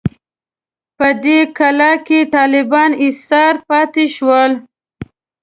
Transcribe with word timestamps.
په 0.97 1.07
دې 1.25 1.39
کلا 1.57 1.91
کې 2.05 2.19
طالبان 2.35 2.91
ایسار 3.03 3.53
پاتې 3.69 4.05
شول. 4.15 4.51